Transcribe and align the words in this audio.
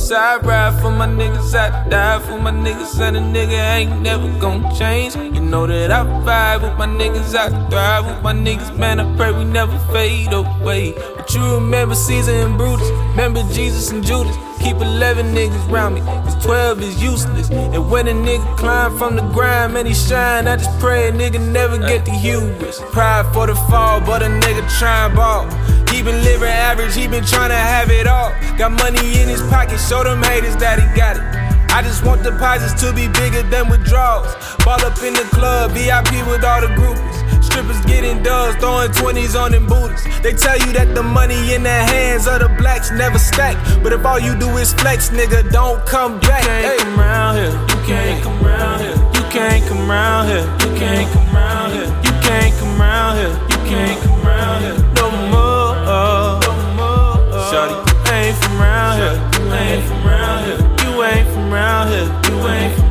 side 0.00 0.44
ride 0.46 0.80
for 0.80 0.90
my 0.90 1.06
niggas, 1.06 1.54
I 1.54 1.88
die 1.88 2.18
for 2.20 2.40
my 2.40 2.50
niggas, 2.50 2.98
and 3.00 3.16
a 3.16 3.20
nigga 3.20 3.58
ain't 3.76 4.00
never 4.00 4.28
gon' 4.38 4.74
change. 4.74 5.14
You 5.14 5.40
know 5.40 5.66
that 5.66 5.90
I 5.90 6.04
vibe 6.04 6.62
with 6.62 6.78
my 6.78 6.86
niggas, 6.86 7.34
I 7.34 7.48
thrive 7.68 8.06
with 8.06 8.22
my 8.22 8.32
niggas, 8.32 8.76
man. 8.76 8.98
I 8.98 9.16
pray 9.16 9.32
we 9.32 9.44
never 9.44 9.78
fade 9.92 10.32
away. 10.32 10.94
But 11.16 11.32
you 11.34 11.54
remember 11.54 11.94
Caesar 11.94 12.32
and 12.32 12.56
Brutus, 12.56 12.90
remember 13.10 13.42
Jesus 13.52 13.90
and 13.90 14.04
Judas. 14.04 14.49
Keep 14.60 14.76
11 14.76 15.34
niggas 15.34 15.70
round 15.70 15.94
me, 15.94 16.00
cause 16.02 16.44
12 16.44 16.82
is 16.82 17.02
useless. 17.02 17.50
And 17.50 17.90
when 17.90 18.06
a 18.08 18.12
nigga 18.12 18.56
climb 18.56 18.96
from 18.98 19.16
the 19.16 19.22
grind, 19.32 19.72
man, 19.74 19.86
he 19.86 19.94
shine. 19.94 20.46
I 20.46 20.56
just 20.56 20.78
pray 20.78 21.08
a 21.08 21.12
nigga 21.12 21.40
never 21.40 21.78
get 21.78 22.04
the 22.04 22.12
hubris. 22.12 22.78
Pride 22.92 23.26
for 23.32 23.46
the 23.46 23.54
fall, 23.54 24.00
but 24.00 24.22
a 24.22 24.26
nigga 24.26 24.68
tryin' 24.78 25.16
ball. 25.16 25.46
He 25.90 26.02
been 26.02 26.22
living 26.22 26.48
average, 26.48 26.94
he 26.94 27.08
been 27.08 27.24
tryna 27.24 27.58
have 27.58 27.90
it 27.90 28.06
all. 28.06 28.30
Got 28.58 28.72
money 28.72 29.20
in 29.20 29.28
his 29.28 29.42
pocket, 29.48 29.78
show 29.78 30.04
them 30.04 30.22
haters 30.22 30.56
that 30.56 30.78
he 30.78 30.86
got 30.96 31.16
it. 31.16 31.22
I 31.72 31.82
just 31.82 32.04
want 32.04 32.22
deposits 32.22 32.80
to 32.82 32.92
be 32.92 33.08
bigger 33.08 33.42
than 33.42 33.68
withdrawals. 33.68 34.28
Ball 34.64 34.84
up 34.84 35.02
in 35.02 35.14
the 35.14 35.26
club, 35.32 35.72
VIP 35.72 36.26
with 36.28 36.44
all 36.44 36.60
the 36.60 36.68
groupies. 36.68 37.29
Strippers 37.60 37.84
getting 37.84 38.22
dubs, 38.22 38.56
throwing 38.56 38.88
20s 38.88 39.38
on 39.38 39.52
them 39.52 39.66
booties. 39.66 40.02
They 40.22 40.32
tell 40.32 40.56
you 40.56 40.72
that 40.72 40.94
the 40.94 41.02
money 41.02 41.52
in 41.52 41.62
the 41.62 41.68
hands 41.68 42.26
of 42.26 42.40
the 42.40 42.48
blacks 42.56 42.90
never 42.90 43.18
stack. 43.18 43.52
But 43.82 43.92
if 43.92 44.02
all 44.02 44.18
you 44.18 44.34
do 44.40 44.48
is 44.56 44.72
flex, 44.72 45.10
nigga, 45.10 45.52
don't 45.52 45.84
come 45.84 46.18
back. 46.20 46.40
You 46.40 46.48
can't 46.48 46.64
hey. 46.64 46.78
come 46.80 46.98
round 46.98 47.36
here. 47.36 47.52
You 47.52 47.78
can't 47.84 48.24
come 48.24 48.40
round 48.40 48.80
here. 48.80 48.96
You 48.96 49.24
can't 49.28 49.68
come 49.68 49.90
round 49.90 50.28
here. 50.30 50.46
You 50.64 50.72
can't 50.80 51.12
come 51.12 51.36
round 51.36 51.72
here. 51.74 51.90
You 52.00 52.14
can't 52.24 52.54
come 52.56 52.80
round 52.80 53.18
here. 53.20 53.36
You 53.52 53.60
can't 53.68 54.00
come 54.08 54.22
round 54.24 54.64
here. 54.64 54.78
No 54.96 55.06
more. 55.28 55.76
Uh, 55.84 56.40
no 56.40 56.52
more. 56.80 57.12
Uh. 57.28 57.44
Shorty, 57.52 57.76
you 57.76 58.14
ain't 58.16 58.36
from 58.40 58.56
round 58.56 58.96
here. 59.04 59.20
You 59.36 59.52
ain't 59.52 59.84
from 59.84 60.00
round 60.08 60.40
here. 60.48 60.60
You 60.80 61.02
ain't 61.04 61.28
from 61.28 61.52
round 61.52 61.90
here. 61.92 62.08
You 62.08 62.36
ain't 62.48 62.72
from 62.72 62.89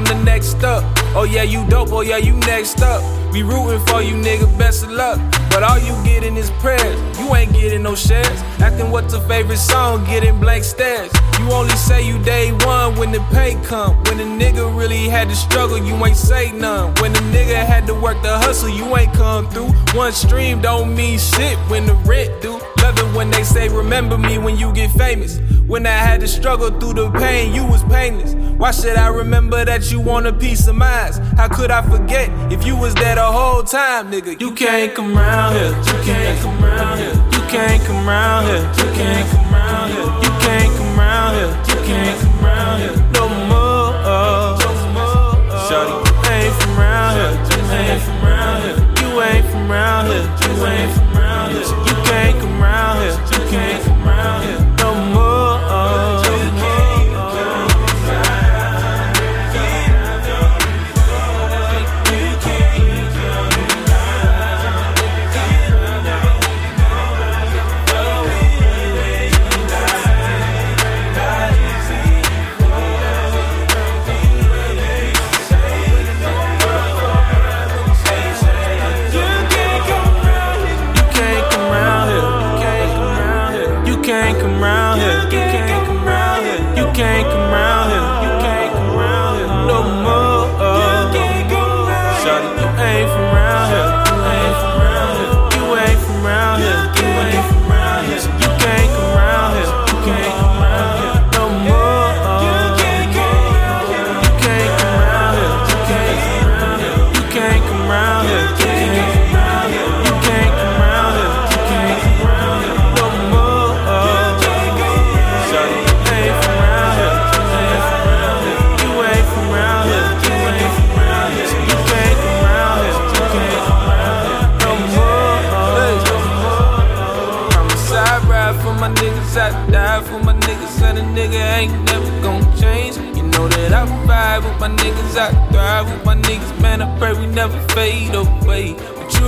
I'm 0.00 0.06
the 0.06 0.24
next 0.24 0.64
up. 0.64 0.82
Oh 1.14 1.24
yeah, 1.24 1.42
you 1.42 1.66
dope. 1.68 1.92
Oh 1.92 2.00
yeah, 2.00 2.16
you 2.16 2.32
next 2.32 2.80
up. 2.80 3.02
We 3.32 3.42
rooting 3.42 3.84
for 3.86 4.00
you, 4.00 4.14
nigga. 4.14 4.46
Best 4.58 4.82
of 4.84 4.90
luck. 4.90 5.20
But 5.50 5.62
all 5.62 5.78
you 5.78 5.92
getting 6.04 6.36
is 6.38 6.50
prayers. 6.52 6.98
You 7.18 7.34
ain't 7.34 7.52
getting 7.52 7.82
no 7.82 7.94
shares. 7.94 8.40
Acting 8.60 8.90
what's 8.90 9.12
your 9.12 9.22
favorite 9.28 9.58
song, 9.58 10.04
getting 10.06 10.40
blank 10.40 10.64
stares. 10.64 11.12
You 11.38 11.52
only 11.52 11.76
say 11.76 12.06
you 12.06 12.18
day 12.22 12.52
one 12.64 12.96
when 12.96 13.12
the 13.12 13.20
pay 13.30 13.60
come. 13.64 13.94
When 14.04 14.20
a 14.20 14.24
nigga 14.24 14.74
really 14.74 15.08
had 15.08 15.28
to 15.28 15.36
struggle, 15.36 15.76
you 15.76 15.94
ain't 16.06 16.16
say 16.16 16.50
none. 16.52 16.94
When 16.94 17.12
a 17.12 17.20
nigga 17.34 17.62
had 17.62 17.86
to 17.88 17.94
work 17.94 18.22
the 18.22 18.38
hustle, 18.38 18.70
you 18.70 18.96
ain't 18.96 19.12
come 19.12 19.50
through. 19.50 19.70
One 19.92 20.12
stream 20.12 20.62
don't 20.62 20.96
mean 20.96 21.18
shit 21.18 21.58
when 21.68 21.84
the 21.84 21.94
rent 22.08 22.40
do. 22.40 22.52
Love 22.82 22.98
it 22.98 23.14
when 23.14 23.30
they 23.30 23.42
say 23.42 23.68
remember 23.68 24.16
me 24.16 24.38
when 24.38 24.56
you 24.56 24.72
get 24.72 24.90
famous. 24.92 25.40
When 25.66 25.86
I 25.86 25.90
had 25.90 26.20
to 26.20 26.28
struggle 26.28 26.70
through 26.70 26.94
the 26.94 27.10
pain, 27.10 27.54
you 27.54 27.66
was 27.66 27.84
painless. 27.84 28.34
Why 28.60 28.72
should 28.72 28.98
I 28.98 29.08
remember 29.08 29.64
that 29.64 29.90
you 29.90 30.00
want 30.00 30.26
a 30.26 30.34
piece 30.34 30.68
of 30.68 30.74
mine? 30.74 31.14
How 31.38 31.48
could 31.48 31.70
I 31.70 31.80
forget 31.80 32.28
if 32.52 32.66
you 32.66 32.76
was 32.76 32.94
there 32.94 33.14
the 33.14 33.24
whole 33.24 33.62
time, 33.62 34.12
nigga? 34.12 34.38
You 34.38 34.52
can't 34.52 34.94
come 34.94 35.16
round 35.16 35.56
here. 35.56 35.70
You 35.70 36.04
can't 36.04 36.38
come 36.42 36.62
round 36.62 37.00
here. 37.00 37.14
You 37.32 37.40
can't 37.48 37.82
come 37.86 38.06
round 38.06 38.48
here. 38.48 38.60
You 38.60 38.92
can't 38.92 39.30
come 39.32 39.48
round 39.50 39.92
here. 39.94 40.04
You 40.04 40.32
can't 40.44 40.76
come 40.76 40.98
round 40.98 41.36
here. 41.40 41.48
You 41.72 41.78
can't 41.88 42.20
come 42.20 42.44
round 42.44 42.82
here. 42.82 42.96
No 43.16 43.28
more. 43.48 43.96
Shorty, 45.64 45.96
ain't 46.28 46.52
from 46.60 46.76
round 46.76 47.16
here. 47.16 47.32
You 47.56 47.64
ain't 47.80 48.02
from 48.04 48.20
round 48.28 48.60
here. 48.60 48.76
You 49.00 49.08
ain't 49.22 49.46
from 49.48 49.70
round 49.72 50.08
here. 50.12 50.20
You 50.20 50.52
ain't 50.68 50.92
from 50.92 51.08
round 51.16 51.52
here. 51.56 51.64
You 51.64 51.96
can't 52.04 52.36
come 52.38 52.60
round 52.60 53.00
here. 53.00 53.16
You 53.32 53.40
can't 53.48 53.80
come 53.84 54.04
round 54.04 54.16
here. 54.16 54.19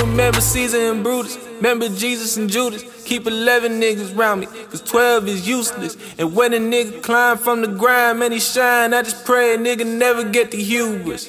Remember 0.00 0.40
Caesar 0.40 0.92
and 0.92 1.02
Brutus, 1.02 1.36
remember 1.56 1.88
Jesus 1.88 2.36
and 2.36 2.48
Judas. 2.48 2.82
Keep 3.04 3.26
11 3.26 3.80
niggas 3.80 4.16
round 4.16 4.40
me, 4.40 4.46
cause 4.46 4.80
12 4.80 5.28
is 5.28 5.46
useless. 5.46 5.98
And 6.18 6.34
when 6.34 6.54
a 6.54 6.58
nigga 6.58 7.02
climb 7.02 7.36
from 7.36 7.60
the 7.60 7.66
grind, 7.66 8.20
man, 8.20 8.32
he 8.32 8.40
shine. 8.40 8.94
I 8.94 9.02
just 9.02 9.26
pray 9.26 9.54
a 9.54 9.58
nigga 9.58 9.84
never 9.84 10.24
get 10.24 10.50
the 10.50 10.62
hubris. 10.62 11.28